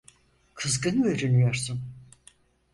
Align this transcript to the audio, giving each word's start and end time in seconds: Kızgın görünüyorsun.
Kızgın 0.55 1.03
görünüyorsun. 1.03 1.81